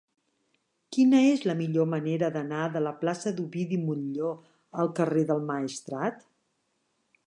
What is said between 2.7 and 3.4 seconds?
de la plaça